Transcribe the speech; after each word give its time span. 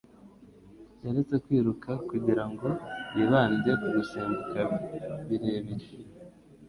Yaretse 1.03 1.35
kwiruka 1.43 1.91
kugirango 2.09 2.67
yibande 3.15 3.71
ku 3.81 3.87
gusimbuka 3.95 4.59
birebire 5.27 5.87